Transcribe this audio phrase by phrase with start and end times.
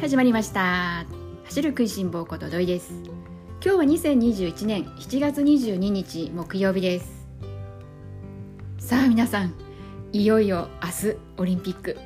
[0.00, 1.04] 始まりました。
[1.44, 2.90] 走る食いしん坊こと土井です。
[3.62, 7.28] 今日は2021年7月22日木曜日です。
[8.78, 9.52] さあ皆さん
[10.14, 11.98] いよいよ明日オリンピック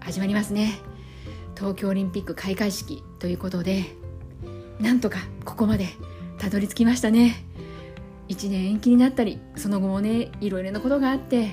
[0.00, 0.78] 始まりますね。
[1.54, 3.84] 東京オリンピック開会式ということで
[4.80, 5.88] なんとかここまで
[6.38, 7.44] たどり着きましたね。
[8.30, 11.50] 1年延期になったりその後もねいろいろなことがあって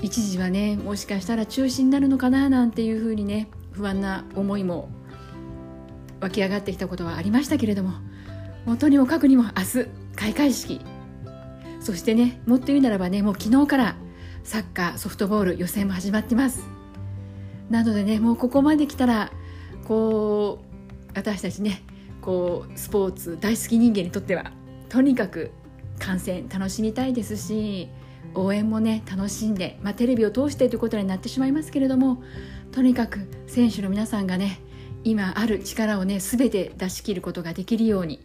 [0.00, 4.88] 一時はねもしかしたら中止になるのかななんていうふうにね不安な思いも
[6.20, 7.92] 湧き上がってきたことはありましたけれども
[8.66, 10.80] 本当にもかくにも明日開会式。
[11.80, 13.96] そしてねもっと言うならばねもう昨日から
[14.44, 16.66] サッカーソフトボール予選も始まってます。
[17.70, 19.32] なのでねもうここまで来たら
[19.86, 21.82] こう私たちね
[22.20, 24.52] こうスポーツ大好き人間にとっては
[24.88, 25.52] とにかく
[25.98, 27.88] 観戦楽しみたいですし
[28.34, 32.22] 応援もね楽しんで、まあ、テレビを通してということになってしまいますけれども
[32.72, 34.60] とにかく選手の皆さんがね
[35.02, 38.22] 今ある力をね全て出し切ることができるように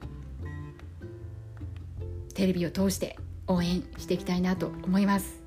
[2.33, 5.41] テレビを通して応援していきたいなと思います。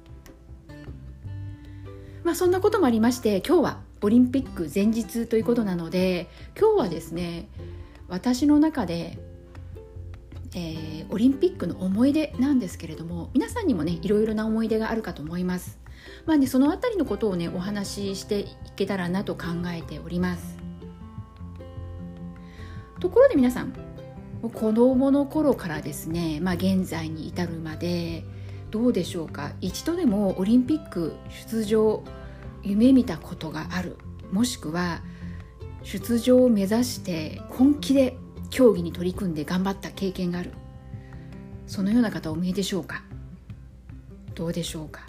[2.24, 7.48] まあ、そんなこともありまして今日はオリンピック前日ということなので今日はですね
[8.08, 9.18] 私の中で
[10.54, 15.78] えー、オリンピックの思い出なんですけれども皆さんにもねいろいろな思い出があるかと思います。
[16.28, 20.58] まあね、その辺りのことをねお話ししていけたらなと考えております。
[23.00, 23.72] ところで皆さん
[24.42, 28.24] 子供の頃からですね、まあ、現在に至るまで
[28.70, 29.52] どうでしょうか？
[29.62, 32.04] 一度でもオリンピック出場
[32.62, 33.96] 夢見たことがある。
[34.30, 35.00] もしくは
[35.82, 38.18] 出場を目指して本気で
[38.50, 40.52] 競技に取り組んで頑張った経験がある。
[41.66, 43.02] そのような方お見えでしょうか？
[44.34, 45.06] どうでしょうか？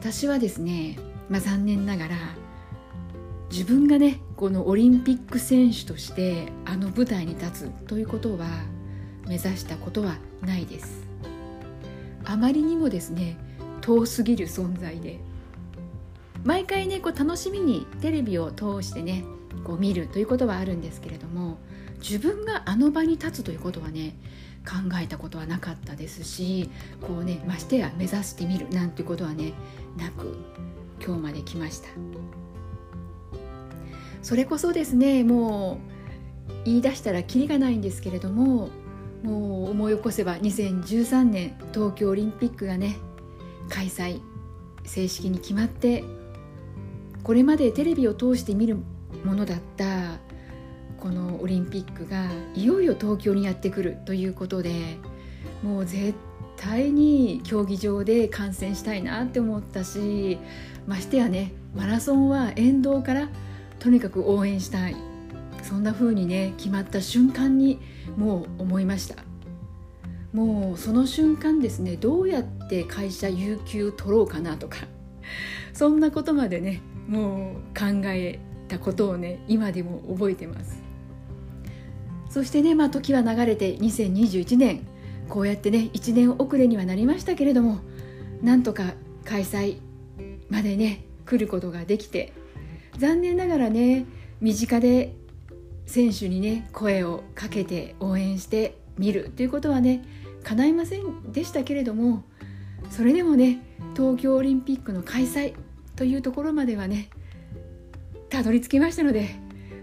[0.00, 0.98] 私はですね、
[1.28, 2.16] まあ、残念ながら
[3.50, 8.46] 自分がねこのオリンピック選手としてあの舞台に立つということは
[9.26, 11.06] 目指したことはないです。
[12.24, 13.36] あまりにもですね
[13.82, 15.20] 遠すぎる存在で
[16.44, 19.22] 毎回ねこう楽しみにテレビを通してね
[19.64, 21.58] こう見るということはあるんですけれども
[22.00, 24.16] 自分があの場に立つということはね
[24.66, 29.52] 考えたことはなかったですしこうねましてや目指してみるなんてことはね
[29.96, 30.36] なく
[31.04, 31.88] 今日まで来ました。
[34.22, 35.80] それこそですねも
[36.48, 38.68] う言い出したらきりがないんですけれども
[39.22, 42.96] もう思い起こせば2013年東京オリンピックがね
[43.68, 44.20] 開催
[44.84, 46.04] 正式に決まって
[47.22, 48.76] これまでテレビを通して見る
[49.24, 50.18] ものだった
[51.00, 54.96] このオリンピックがいよいよ東京にやってくるということで
[55.62, 56.14] もう絶
[56.56, 60.38] 対に競技場で観戦したいなって思ったし
[60.86, 63.28] ましてやねマラソンは沿道から
[63.78, 64.96] とにかく応援したい。
[65.62, 67.78] そんな風にね決まった瞬間に
[68.16, 69.22] もう思いました。
[70.32, 74.76] もうその瞬間ですねどうやって会社有給取ろうかなとか
[75.72, 80.89] そんなことまでねもう考えたことをね今でも覚えてます。
[82.30, 84.86] そしてね、まあ、時は流れて2021年。
[85.30, 87.78] こうやってね1年遅れにはなりましたけれども
[88.42, 88.92] なんとか
[89.24, 89.78] 開催
[90.50, 92.32] までね来ることができて
[92.98, 94.04] 残念ながらね
[94.40, 95.14] 身近で
[95.86, 100.04] 選手にね声をかけて応援してみるということはね
[100.42, 102.24] 叶いませんでしたけれども
[102.90, 103.62] それでもね
[103.94, 105.54] 東京オリンピックの開催
[105.94, 107.08] というところまではね
[108.30, 109.28] たどり着きましたので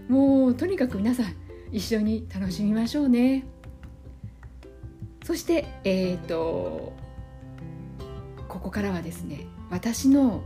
[0.08, 3.44] もうとにかく皆さん一緒に楽しみましょうね。
[5.24, 6.94] そしてえっ、ー、と
[8.48, 10.42] ここからはですね私の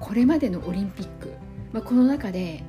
[0.00, 1.32] これまでのオリンピック、
[1.72, 2.62] まあ、この中で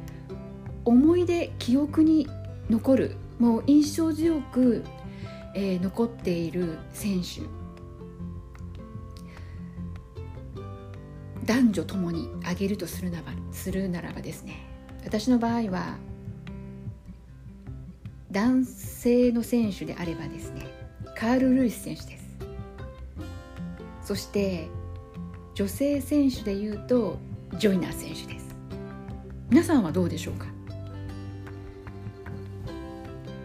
[0.86, 2.30] 思い出記憶に
[2.70, 4.86] 残るもう印象強く、
[5.54, 7.42] えー、残っている選手
[11.46, 14.66] 男女ともに挙げるとするならばするならばですね
[15.04, 15.98] 私の場合は
[18.38, 20.68] 男性の選手であればですね
[21.16, 22.38] カール・ルイス選手です。
[24.04, 24.68] そして
[25.56, 27.18] 女性選手でいうと
[27.58, 28.56] ジョイナー選手です。
[29.50, 30.46] 皆さんはどうでしょうか？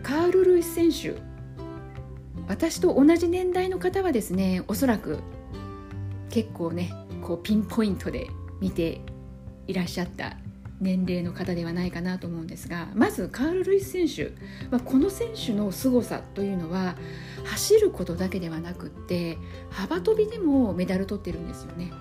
[0.03, 1.19] カール・ルイス選手
[2.47, 5.21] 私と同じ年代の方はですねおそらく
[6.29, 6.93] 結構ね
[7.23, 8.27] こうピンポイントで
[8.61, 9.01] 見て
[9.67, 10.37] いらっしゃった
[10.83, 14.33] 年齢の方ではないかなと思うんですがまずカール・ルイス選手、
[14.71, 16.97] まあ、この選手の凄さというのは
[17.45, 19.39] 走ることだけではなくって
[19.71, 21.93] 幅跳びでもメダル取ってるんですよね。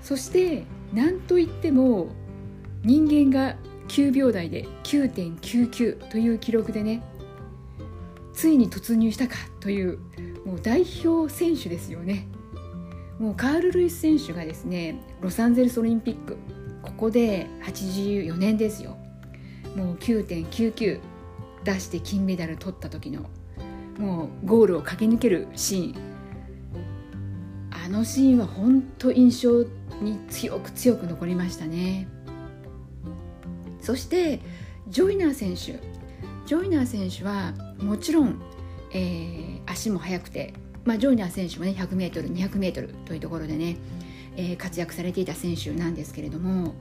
[0.00, 2.08] そして何といっても
[2.84, 3.56] 人間が
[3.88, 7.02] 9秒台で9.99という記録でね
[8.32, 9.98] ついに突入したかという
[10.44, 12.28] もう代表選手ですよね。
[13.18, 16.36] もうカール・ルイス選手がですねロサンゼルスオリンピック
[16.82, 18.96] ここで84年ですよ。
[19.76, 21.00] もう9.99
[21.64, 23.30] 出して金メダル取った時の
[23.98, 26.12] もうゴールを駆け抜けるシーン。
[27.70, 29.62] あのシーンは本当印象
[30.02, 32.08] に強く強く残りましたね。
[33.80, 34.40] そして
[34.88, 35.80] ジョイナー選手。
[36.46, 38.42] ジョイナー選手はもちろん、
[38.92, 43.76] えー、足も速くて、まあ、ジョイナー選手もね 100m200m というところでね、
[44.36, 46.74] えー、活躍されていた選手なんですけれども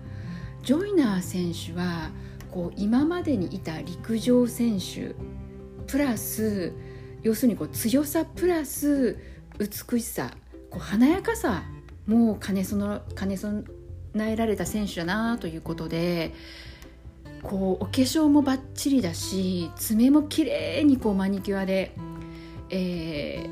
[0.63, 2.11] ジョイナー選手は
[2.51, 5.15] こう今までにいた陸上選手
[5.87, 6.73] プラス
[7.23, 9.17] 要するにこう強さプラス
[9.59, 10.31] 美しさ
[10.69, 11.63] こう華やかさ
[12.07, 12.65] も兼ね
[13.15, 13.63] 兼ね備
[14.15, 16.33] えられた選手だなということで
[17.43, 21.95] こうお化粧もバッチリだし爪も綺麗にこうマニキュアで、
[22.69, 23.47] え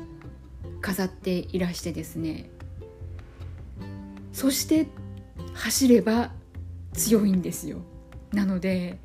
[0.64, 2.50] ー、飾っていらしてですね
[4.32, 4.86] そして
[5.54, 6.32] 走れば
[6.92, 7.78] 強いんですよ。
[8.32, 8.98] なので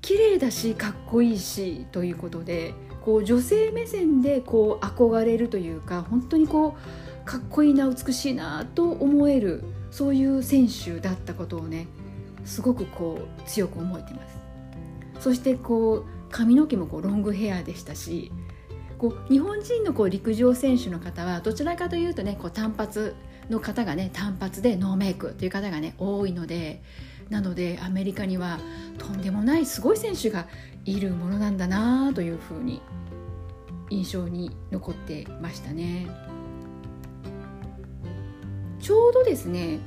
[0.00, 11.86] 綺麗だしかっこいいしということでこう女性目線でこう憧れるというか本当にこうかっこいいな美しいなと思えるそういう選手だったことをね
[12.44, 14.34] すごくこう強く思えてます。
[15.20, 18.32] そしてこう髪の毛もこうロングヘアでしたし
[18.98, 23.14] こう日本人のこう陸上選手の方はどちらかというとねこう単発
[23.50, 26.82] の方がね単発でノーメイクという方がね多いので
[27.30, 28.58] なのでアメリカには
[28.98, 30.46] とんでもないすごい選手が
[30.84, 32.82] いるものなんだなというふうに
[33.90, 36.06] 印象に残ってましたね。
[38.80, 39.78] ちょうどですね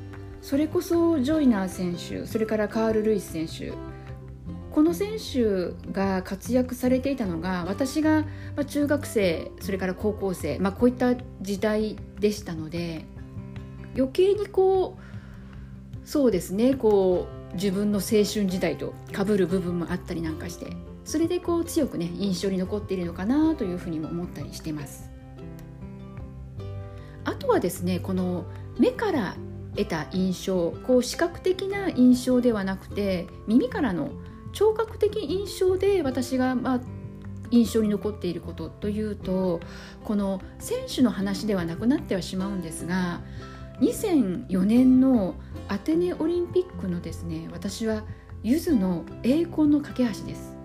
[0.41, 3.73] それこそジョイナー選手それからカール・ルイス選手
[4.71, 8.25] この選手が活躍されていたのが私が
[8.67, 13.05] 中学生それから高校生、まあ、こういった時代でしたので
[13.97, 20.67] 余計にこうそうですねこう自分の青春時代とかぶる部分もあったりなんかして
[21.03, 25.09] それでこう強くね印象に残っているのかなというふうにも思ったりしてます。
[27.23, 28.45] あとはですねこの
[28.77, 29.35] 目から
[29.75, 34.11] 得た印象こう視覚的な印象ではなくて耳からの
[34.53, 36.79] 聴覚的印象で私がまあ
[37.51, 39.59] 印象に残っていることというと
[40.03, 43.21] この選手の話ではなくなってはしまうんですが
[43.81, 45.35] 2004年の
[45.67, 48.03] アテネオリンピックのですね私は
[48.43, 50.55] ゆずの栄光の架け橋です。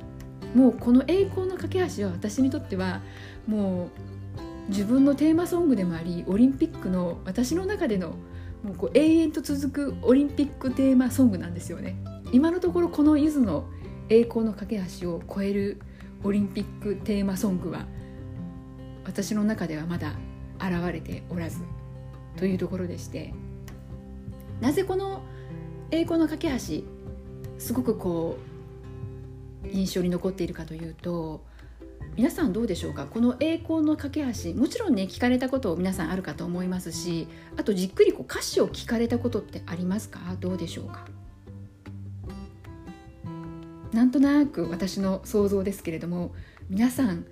[0.54, 3.00] もうこの栄光の架け橋は私にとっては
[3.46, 8.10] もう自分のテーマソングでもありオリンピックの私の中での
[8.62, 11.96] もうこう永遠と続くオリンピックテーマソングなんですよね。
[12.32, 13.64] 今のところこのゆずの
[14.08, 15.80] 栄光の架け橋を超える
[16.22, 17.86] オリンピックテーマソングは
[19.04, 20.12] 私の中ではまだ
[20.58, 21.58] 現れておらず
[22.36, 23.32] というところでして
[24.60, 25.22] なぜこの
[25.90, 26.84] 栄光の架け橋
[27.58, 28.38] すごくこ
[29.64, 31.44] う印象に残っているかというと
[32.16, 33.06] 皆さんどうでしょうか？
[33.06, 40.20] この栄光の架け橋もちろんね聞かれたこと皆さんあるかと思いますしあとじっくりこう歌詞を聞かれたことってありますか？
[40.40, 41.06] どうでしょうか？
[43.92, 46.34] なんとなく私の想像ですけれども
[46.68, 47.24] 皆さん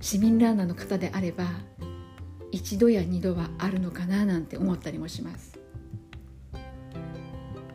[0.00, 1.44] 市民ランナーの方であれば
[2.56, 5.58] 一度や二度はあるのかななんて思ったりもします。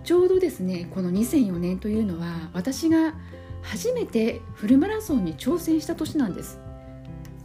[0.04, 3.14] ちょうどですねこの2004年というのは私が
[3.62, 6.60] 初めてフルマラソンに挑戦した年なんです。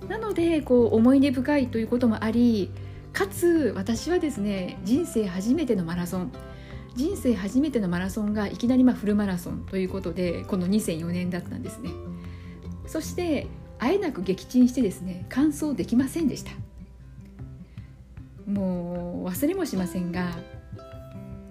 [0.09, 2.71] なのでこう思い出深いということもあり
[3.13, 6.33] かつ私はですね人生初めてのマラソン
[6.95, 11.91] 人生初めてのマラソンがいきなりまフルマラソンということでこの2004年だったんですね。
[12.87, 13.47] そして
[13.79, 16.53] あえなく撃沈してですね完走できませんでした。
[18.47, 20.37] もう忘れもしませんが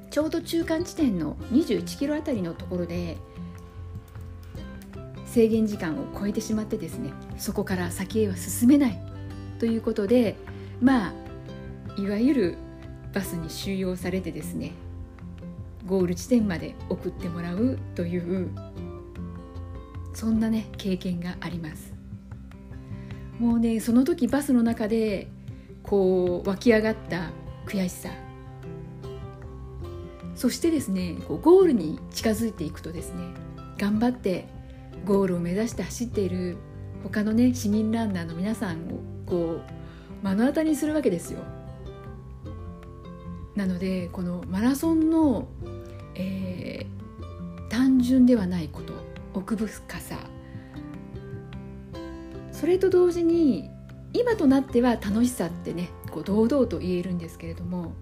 [0.09, 3.17] ちょうど中間地点の21キロあたりのところで
[5.25, 9.01] 制限時間を超えてしまってですねそこから先へは進めない。
[9.59, 10.35] ということで
[10.81, 11.13] まあ
[12.01, 12.57] いわゆる
[13.13, 14.71] バスに収容されてですね
[15.85, 18.49] ゴール地点まで送ってもらうという
[20.13, 21.93] そんなね経験があります。
[23.39, 25.27] もうねその時バスの中で
[25.87, 27.31] こう湧き上がった
[27.65, 28.09] 悔しさ
[30.35, 33.23] そしてですねこうゴールに近づいていくとですね
[33.77, 34.47] 頑張って
[35.05, 36.57] ゴールを目指して走っている
[37.03, 39.61] 他のね市民ランナーの皆さんをこう
[40.23, 41.39] 目の当たりにするわけですよ。
[43.55, 45.47] なのでこのマラソンの
[46.15, 48.93] えー、単純ではないこと
[49.33, 50.17] 奥深さ
[52.51, 53.69] それと同時に
[54.15, 57.93] 今となっては楽しさってねこう堂々と言えるんですけれども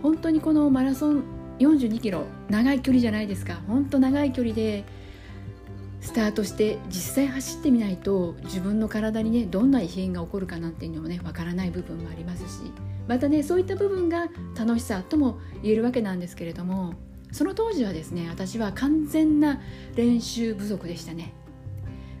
[0.00, 1.24] 本当にこのマラソン
[1.58, 3.54] 42キロ長い距離じゃないですか。
[3.66, 4.84] 本当長い距離で
[6.00, 12.70] スタートして実際走ってみないと自分の体にねどんな異変が起こるかなんていうのもねわからない部分もありますし
[13.08, 16.94] またねそういった部分が楽しさとも言えるわけなんですけれども
[17.32, 19.60] その当時はですね私は完全な
[19.96, 21.32] 練習不足でしたね。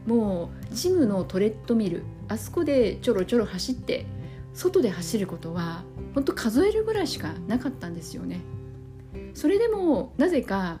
[0.06, 4.06] もうジムのトレッドミルあそこでちょろちょろ走って
[4.54, 8.40] 外で走ることは本当数えるぐらいしかなかったんですよね。
[9.34, 10.80] それでもなぜか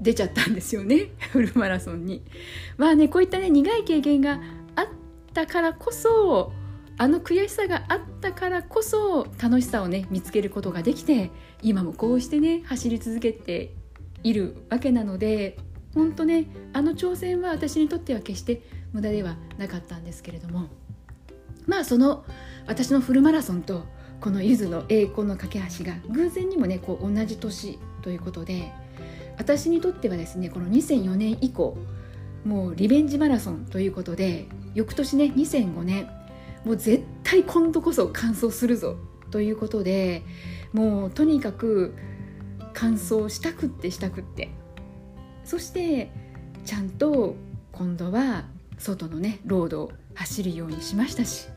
[0.00, 1.10] 出ちゃったんですよね。
[1.32, 2.22] フルマラソンに。
[2.76, 4.40] まあねこういったね苦い経験が
[4.76, 4.86] あっ
[5.32, 6.52] たからこそ
[6.96, 11.30] あの悔しさがあったからこそ楽しさをね見つけることができて
[11.62, 13.72] 今もこうしてね走り続けて
[14.22, 15.56] いるわけなので
[15.94, 18.62] 本当ねあの挑戦は私にとっては決して
[18.94, 20.68] 無駄ではなかったんですけれども
[21.66, 22.24] まあその
[22.66, 23.84] 私のフルマラソンと
[24.22, 28.72] このゆずの栄光の架け橋が偶然にもねこう同じ年ということで
[29.36, 31.76] 私にとってはですねこの2004年以降
[32.46, 36.08] もうリベンジマラソンということで翌年ね2005年
[36.64, 38.96] もう絶対今度こそ完走するぞ
[39.30, 40.22] ということで
[40.72, 41.94] もうとにかく
[42.72, 44.50] 完走したくってしたくって。
[45.44, 46.10] そして
[46.64, 47.36] ちゃんと
[47.72, 48.46] 今度は
[48.78, 51.48] 外のねロードを走るようにしましたし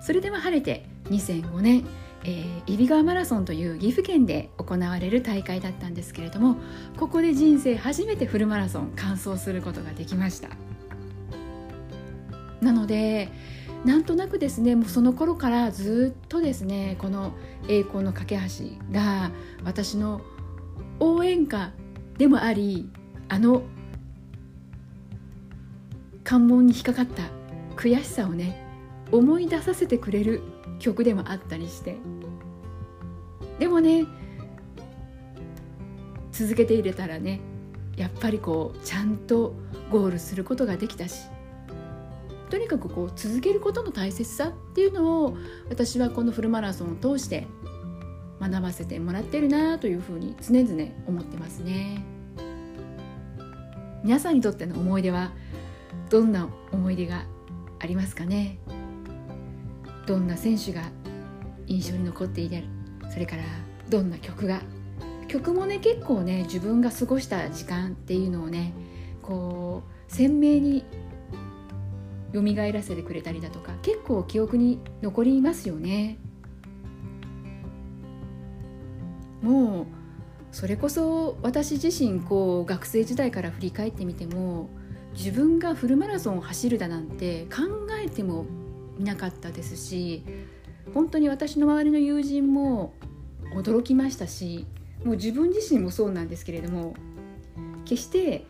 [0.00, 1.84] それでは晴れて2005年、
[2.24, 6.56] えー、揖斐川マラソンという岐阜県で行われる大会だったんですけれども
[6.98, 10.48] ここで人生初めてフルマラソン完走することができました。
[12.60, 13.28] なので
[13.84, 17.32] なんとなくですねもうその頃からずっとですねこの
[17.68, 18.42] 「栄光の架け橋」
[18.94, 19.32] が
[19.64, 20.20] 私の
[21.00, 21.72] 応援歌
[22.16, 22.88] でもあり
[23.28, 23.62] あの
[26.24, 27.24] 関門に引っかかった
[27.76, 28.66] 悔しさをね
[29.10, 30.42] 思い出させてくれる
[30.78, 31.96] 曲でもあったりして。
[33.58, 34.06] でもね
[36.32, 37.40] 続けて入れたらね
[37.96, 39.54] やっぱりこうちゃんと
[39.90, 41.28] ゴールすることができたし
[42.50, 45.36] とにかくこう続けることの大切さっていうのを
[45.68, 47.46] 私はこのフルマラソンを通して
[48.40, 52.04] 学ばせてもらってるなというふうに常々思ってますね。
[54.02, 55.30] 皆さんにとっての思い出は
[56.12, 57.24] どんな思い出が
[57.80, 58.58] ありますかね？
[60.06, 60.82] どんな選手が
[61.66, 62.64] 印象に残っている
[63.10, 63.42] それから
[63.88, 64.60] どんな曲が？
[65.26, 68.74] 曲もね結構ね自分が過ごした時間っていうのをね
[69.22, 70.84] こう鮮明に
[72.34, 76.18] 蘇らせてくれたりだとか結構記憶に残りますよね。
[79.40, 79.86] もう
[80.50, 84.68] それこそ私自身こう学生時代から振り返ってみても
[85.14, 87.62] 自分がフルマラソンを走るだなんて考
[88.02, 88.46] えても
[88.98, 90.24] みなかったですし
[90.94, 92.94] 本当に私の周りの友人も
[93.54, 94.66] 驚きましたし
[95.04, 96.94] もう自分自身もそうなんですけれども
[97.84, 98.46] 決して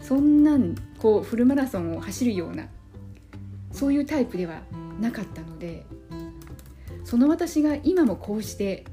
[0.00, 2.66] そんなんこうフルマラソンを走るような
[3.72, 4.60] そういうタイプでは
[5.00, 5.84] なかったので
[7.04, 8.84] その私が今もこうして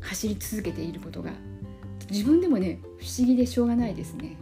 [0.00, 1.32] 走り続けていることが
[2.10, 4.36] 自分でもね不思議でしょうがないですね。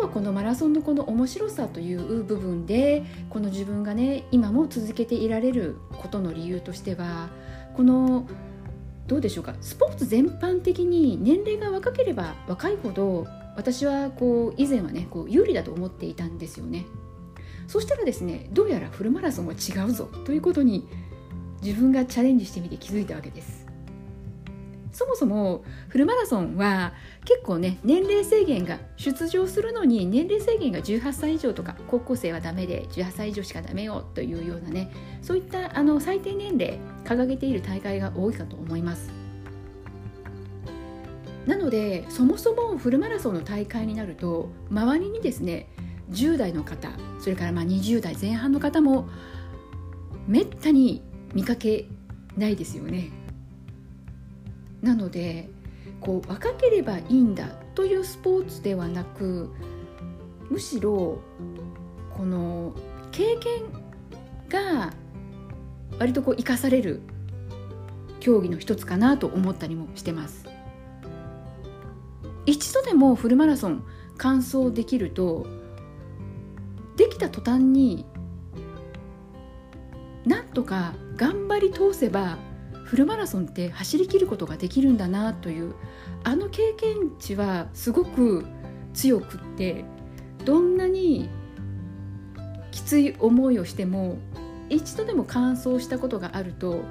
[0.00, 7.28] はこのマラソンのこの面白さという部分でこの自分がね今も続けていられることの理由としては
[7.76, 8.26] この
[9.06, 13.26] どうでしょうかスポーツ全般的に年齢が若ければ若いほど
[13.56, 16.86] 私はこう以前はねこう有利だと思っていたんですよね。
[17.66, 20.88] そしたらですねどうやらフルマラソンは違うぞということに
[21.62, 23.69] 自分がチャレンジしてみて気づいたわけです。
[24.92, 26.92] そもそもフルマラソンは
[27.24, 34.92] 結構ね年齢制限が出場するのに年齢制限が18歳以上とか高校生はダメで18歳以上しかダメよというようなね
[35.22, 39.12] そういったあの最低年齢掲げている大会が多いかと思います
[41.46, 45.68] なのでそもそもフルマラソンの大会になると周りにですね
[46.10, 49.08] 10代の方それからまあ20代前半の方も
[50.26, 51.02] めったに
[51.34, 51.86] 見かけ
[52.36, 53.10] ないですよね。
[54.82, 55.50] なので
[56.00, 59.50] こう若ければいいんだというスポーツではなく
[60.48, 61.20] むしろ
[62.16, 62.74] この
[63.12, 63.62] 経験
[64.48, 64.92] が
[65.98, 67.00] 割とこう生かされる
[68.20, 70.46] 競技の一つかなと思ったりもしてます。
[72.46, 73.84] 一度でもフルマラソン
[74.16, 75.46] 完走できると
[76.96, 78.04] できた途端に
[80.26, 82.38] なんとか頑張り通せば
[82.90, 85.74] フルマラソンって走りきることができるんだなという
[86.24, 88.44] あの経験値はすごく
[88.94, 89.84] 強くって
[90.44, 91.30] どんなに
[92.72, 94.18] きつい思いをしても
[94.70, 96.82] 一度でも完走したことがあると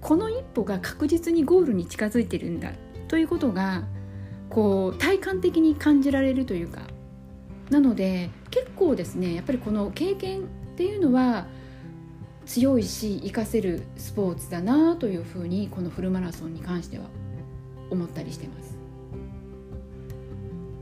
[0.00, 2.70] この一歩が確実にゴールに近づいてるんだ
[3.08, 3.82] ということが
[4.50, 6.82] こう体感的に感じられるというか。
[7.68, 10.44] なので結構ですねやっぱりこの経験っ
[10.76, 11.46] ていうのは
[12.48, 17.04] 強いし活かせるスポーツだなというふうにこのフルマラソンに関しては
[17.90, 18.78] 思ったりしてます。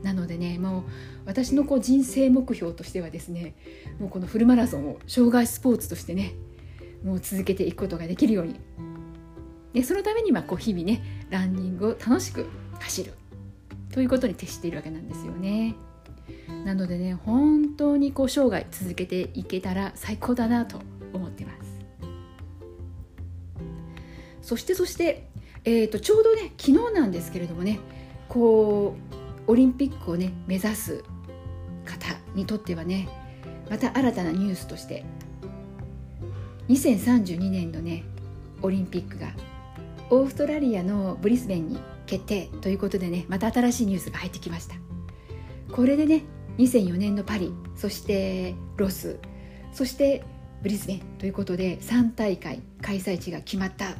[0.01, 0.83] なのでねもう
[1.25, 3.53] 私のこう人生目標としてはですね
[3.99, 6.35] もうこのフルマラソンを障害スポーツとしてね
[7.03, 8.59] もう続けていくことができるように。
[9.73, 12.47] でそのためにまあこう日々ねランニングを楽しく
[12.79, 13.13] 走る。
[13.91, 15.75] ということに徹しているわけなんですよね。
[16.63, 20.79] なのでね本当にこう生涯続けていけたら最高だなと
[21.13, 21.77] 思ってます。
[24.41, 25.27] そしてそして、
[25.65, 27.79] えーと、ちょうどね昨日なんですけれどもね
[28.29, 28.95] こ
[29.47, 31.03] うオリンピックをね目指す
[31.83, 33.09] 方にとってはね
[33.69, 35.03] また新たなニュースとして
[36.69, 38.05] 2032年のね
[38.61, 39.27] オリンピックが
[40.09, 44.75] オーストラリアのブリスベンに決定ということでねまた新しいニュースが入ってきました
[45.73, 46.23] これでね
[46.57, 49.19] 2004年のパリそしてロス
[49.73, 50.23] そして
[50.61, 53.95] ブリスベンということで3大会開催地が決まった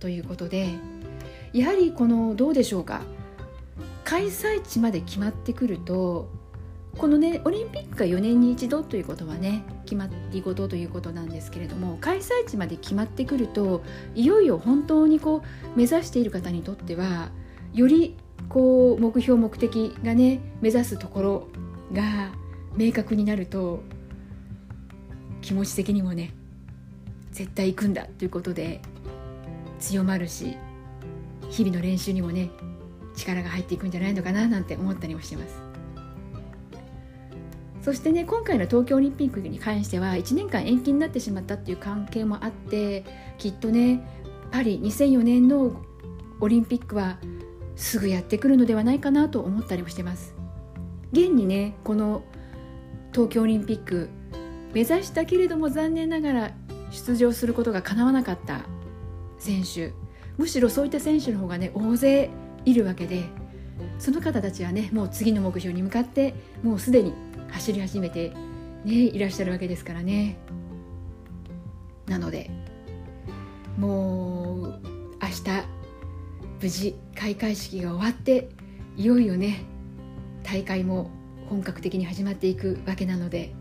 [0.00, 0.70] ということで
[1.52, 3.02] やはりこのどうでしょうか
[4.04, 6.28] 開催地まで決まってくると
[6.98, 13.82] このねオリンピックが4年に一度ということはね決まり事ということなんですけれども開催地まで決まってくると
[14.14, 15.42] いよいよ本当にこ
[15.74, 17.30] う目指している方にとっては
[17.72, 18.16] より
[18.48, 21.48] こう目標目的がね目指すところ
[21.92, 22.30] が
[22.76, 23.82] 明確になると
[25.44, 26.32] 気持ち的にもね
[27.30, 28.80] 絶対行くんだということで
[29.78, 30.56] 強まるし
[31.50, 32.48] 日々の練習にもね
[33.14, 35.62] 力が入っていくんじゃないのかななんて思ったりもしてます。
[37.82, 43.04] そしてね今回の東京オリンピックに関しては1年間延期になってしまったっていう関係もあって
[43.36, 44.00] きっとね
[44.50, 45.82] パリ2004年の
[46.40, 47.18] オリンピックは
[47.76, 50.34] すぐやってくるのではないかなと思ったりもしてます。
[51.12, 52.24] 現にねこの
[53.12, 54.08] 東京オリンピック
[54.74, 56.50] 目指したけれども残念ながら
[56.90, 58.62] 出場することがかなわなかった
[59.38, 59.92] 選手。
[60.36, 62.28] むしろそういった選手の方がね大勢
[62.64, 63.22] いるわけで
[63.98, 67.14] その方たちはねもう次の目標に向かってもうすでに
[67.50, 68.32] 走り始めて、
[68.84, 70.36] ね、いらっしゃるわけですからね。
[72.06, 72.50] なので
[73.78, 74.80] もう
[75.22, 75.42] 明日
[76.60, 78.50] 無事開会式が終わって
[78.96, 79.64] いよいよね
[80.42, 81.10] 大会も
[81.48, 83.54] 本格的に始まっていくわけなので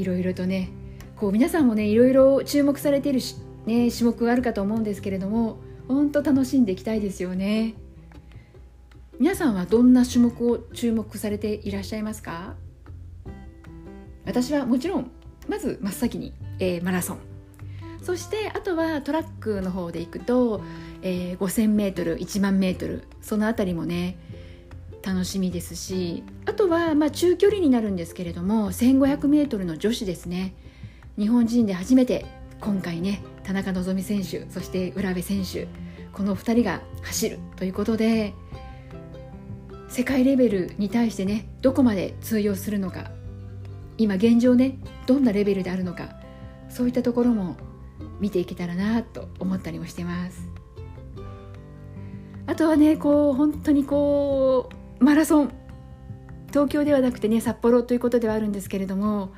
[0.00, 0.70] いろいろとね
[1.16, 5.58] こう皆さんもねいろいろ注目されているしね、種目あるかと思うんですけれども
[5.88, 7.74] 本当楽しんでいきたいですよね。
[9.18, 12.54] 皆さんはどんな種目を注目されていらっしゃいますか？
[14.24, 15.10] 私はもちろん
[15.48, 17.18] まず真っ先に、えー、マラソン。
[18.00, 20.62] そしてあとはトラックの方で行くと、
[21.02, 24.16] えー、5000m 1万 m その辺りもね
[25.02, 30.54] 楽しみですしあとは、まあ、中距離になるんですけれども 1500m の女子ですね。
[31.18, 32.26] 日本人で初めて
[32.60, 35.66] 今回ね田中希実選手そして浦部選手
[36.12, 38.34] この2人が走るということで
[39.88, 43.10] 世界レベルに対してねどこまで通用するのか
[43.96, 46.20] 今現状ねどんなレベルであるのか
[46.68, 47.56] そういったところも
[48.20, 50.48] 見ていけたらなと思ったりもしてます。
[52.46, 55.52] あとはねこう本当にこうマラソン
[56.48, 59.32] 東京ではなくてね札幌ということではあるんですけれども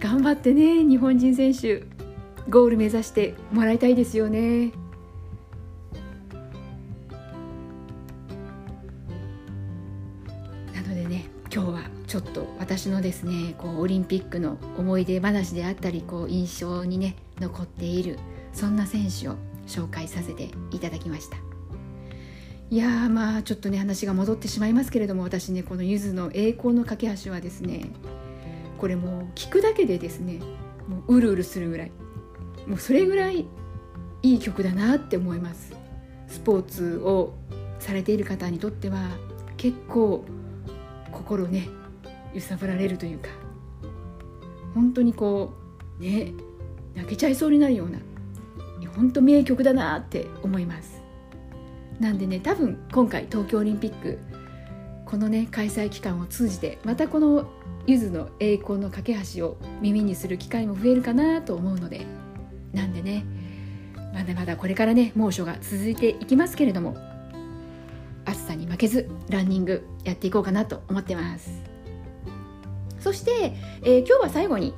[0.00, 1.84] 頑張ってね日本人選手
[2.48, 4.70] ゴール目指してもらいたいですよね。
[10.72, 18.18] なのでね今日はちょっと私のですねこうオリンピックの思い出話であったりこう印象にね残っている
[18.52, 21.55] そんな選手を紹介させていただきました。
[22.68, 27.90] いやまあちょっとね話が戻ってしまいますけれども私ねこのゆずの栄光の架け橋はですね
[28.78, 30.40] これもう聞くだけでですね
[30.88, 31.92] もううるうるするぐらい
[32.66, 33.46] もうそれぐらい
[34.22, 35.72] いい曲だなって思います。
[36.26, 37.34] スポーツを
[37.78, 39.10] されている方にとっては
[39.56, 40.24] 結構
[41.12, 41.68] 心ね
[42.34, 43.28] 揺さぶられるというか
[44.74, 45.54] 本当にこ
[46.00, 46.32] うね
[46.94, 48.00] 泣けちゃいそうになるような
[48.96, 50.95] 本当名曲だなって思います。
[52.00, 54.18] なんでね多分今回東京オリンピック
[55.04, 57.50] このね開催期間を通じてまたこの
[57.86, 62.06] ゆずの栄光の架け橋を耳にする機会も増えるかなと思うので
[62.72, 63.24] なんでね
[64.12, 66.96] まだまだこれからね猛暑が続いていきますけれども
[68.24, 71.50] 暑さに負けずランニングやっていこうかなと思ってます。
[72.98, 74.74] そして、えー、今日は最後に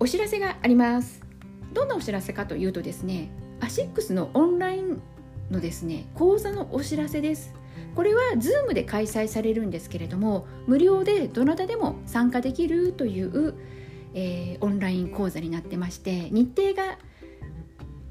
[0.00, 1.20] お知らせがあります。
[1.72, 5.00] どんなお知らせかというとですねアシックスのオンライン
[5.50, 7.54] のですね講座のお知らせです。
[7.94, 13.54] これは Zoom で開催されるんですけれども無料でどなたでも参加できるという、
[14.14, 16.98] えー、オンライン講座になってまして日程が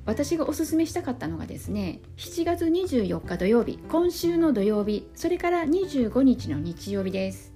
[0.06, 7.54] 私がおすすめしたかったのがですね7月24日土曜日今週の土曜日それから25日の日曜日です、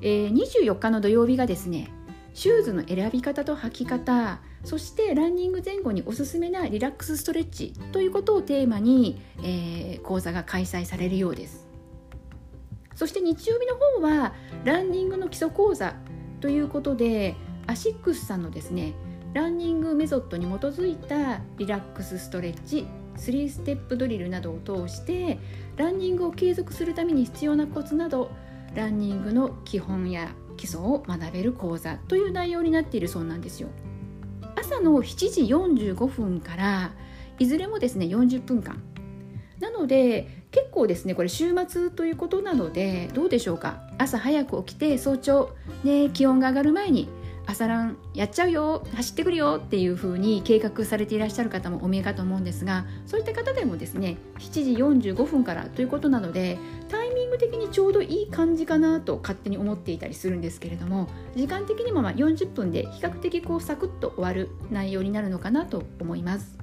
[0.00, 1.92] えー、24日の土曜日がですね
[2.40, 11.68] シューズの選び方と履き方そしてランニング前後におすすめなリラックスストレッチということをテーマに、えー、講座が開催されるようです。
[12.94, 14.32] そして日曜日の方は
[14.64, 15.94] ランニングの基礎講座
[16.40, 17.34] ということで
[17.66, 18.94] アシックスさんのですね
[19.34, 25.38] ランニングメソッドに基づいたリラックスストレッチ3ステップドリルなどを通して
[25.76, 28.30] ランニングを継続するために必要なコツなど
[28.74, 33.68] ランニングの基本や基礎を学べる講座という内容になっているそうなんですよ。
[34.56, 35.42] 朝の7時
[35.94, 36.92] 45分から
[37.38, 38.82] いずれもですね40分間
[39.58, 43.80] なので結構ですねこれ週末ということなのでどうでしょうか？
[43.96, 47.08] 朝早く起きて早朝、ね、気温が上がる前に
[47.46, 56.99] 朝ランやっちゃうよ走ってくるよっていう風に計画されていらっしゃる方もお見えかと思うんですがそういった方でもですね7時45分からということなのでタ
[57.30, 66.58] イミング的にちょうどいい感じかなと勝手に思っていたりするんですけれども時間的にもま40分で比較的こうサクッと終わる内容になるのかなと思います。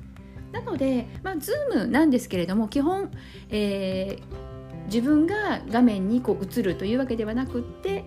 [0.51, 3.11] なので、まあ、Zoom なんですけれども基本、
[3.49, 8.05] えー、自分が画面にこう映るというわけではなくって、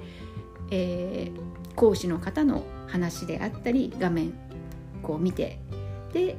[0.71, 4.35] えー講師の方の話であったり画面
[5.03, 5.59] こう見て
[6.13, 6.37] で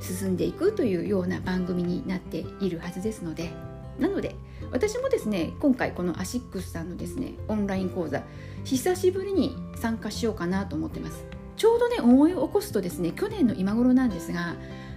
[0.00, 3.50] 進んでいくというような番組になっているはずですので
[3.98, 4.36] なので
[4.70, 8.22] 私もですね今回このアシックスさんのですねオンライン講座
[8.64, 11.24] 久しぶりに参加しようかなと思ってます。
[11.56, 14.54] ちょうどね思い起こすとですね去年の今頃なんですが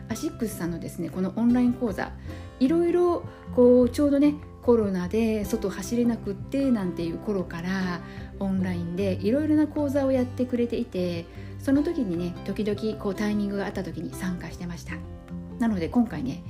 [0.10, 2.12] アシックスさんのですねこのオンライン講座
[2.60, 3.24] いろいろ
[3.56, 8.02] こうちょうどねコロナで外走れなくってなんていう頃から
[8.40, 11.26] オンラインでいろいろな講座をやってくれていて
[11.58, 14.94] その時にね時々こうタイミングがあった時に参加してました。
[15.58, 16.44] なので今回ね、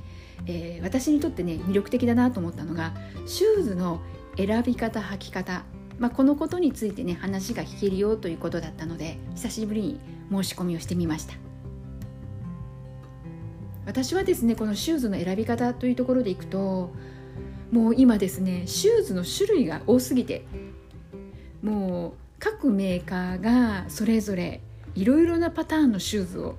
[0.46, 2.92] えー、私にとってね魅力的だなと思ったのが
[3.26, 4.00] シューズの
[4.36, 5.64] 選び方履き方、
[5.98, 10.00] まあ、このことについてね話が聞けるよということだったので久しぶりに
[10.30, 11.34] 申し込みをしてみました。
[13.84, 16.92] 私はですねこのシューズの選び方というところでいくと
[17.72, 20.44] もう今ですねシューズの種類が多すぎて
[21.62, 24.60] もう各メーカーがそれぞれ
[24.94, 26.56] いろいろなパターンのシューズを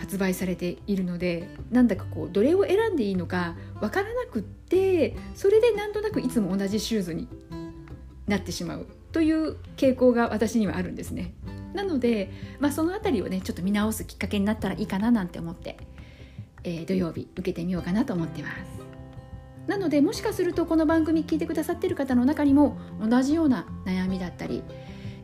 [0.00, 7.28] 発売されているのでなんだかこうどれを選んでいいのかわからなくってそれでなんとなくいつも同じシューズに
[8.26, 11.34] なってしまうという傾向が私にはあるんですね。
[11.74, 15.76] なので、まあ、その辺りをねちょっと見直すきっかけになったらいいかななんて思って、
[16.64, 18.80] えー、土曜日受けてみようかなと思ってます。
[19.66, 24.62] なのでもしかするとこの番組聞いてくださってる方の中にも同じような悩みだったり、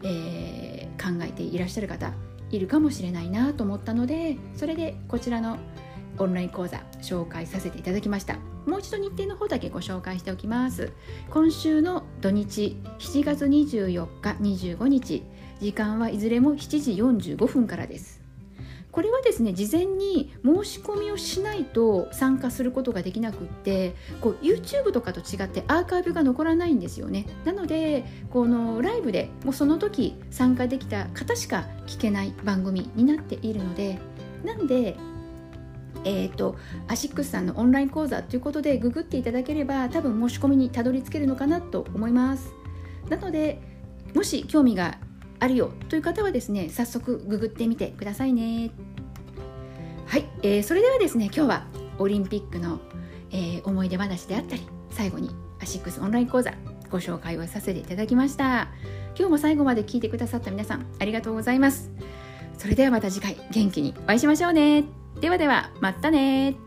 [0.04, 2.12] えー、考えていらっしゃる方
[2.50, 5.58] いるかもしれないなと思ったのでそれでこちらの
[6.18, 8.36] オンライン講座紹介させていただきました。
[8.66, 10.92] もう一度日程の方だけご紹介しておきます。
[11.30, 15.22] 今週の土日7月24日25日
[15.60, 16.92] 時間はいずれも7時
[17.34, 18.15] 45分からです。
[18.96, 27.26] これはですね事前に申し込みをしないと参加することができなくってこう YouTube とかと違ってアーカイブが残らないんですよね。
[27.44, 33.98] なのでこのライブでもうその時参加できた方しか聞けない番組になっているので
[34.46, 34.96] なんで
[36.04, 36.56] えーと、
[36.86, 42.50] アシックスさんのオンライン講座ということでググっていただければ多分申し込みにたどり着けるのかなと思います。
[43.10, 43.60] なので
[44.14, 44.98] もし興味が
[45.38, 48.70] あるよという方はですね早速ググってみてくださいね。
[50.06, 51.66] はい、えー、それではですね今日は
[51.98, 52.80] オリンピックの、
[53.30, 56.52] えー、思い出話であったり最後にアシックスオンライン講座
[56.90, 58.68] ご紹介をさせていただきました。
[59.18, 61.90] 今日も最後まで聞いてくださった皆さんありがとうございます。
[62.58, 64.84] それではまた次回元気にお会いしましょうね。
[65.20, 66.65] ではではまたね。